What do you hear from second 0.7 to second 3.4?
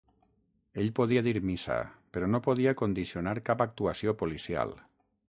Ell podia dir missa però no podia condicionar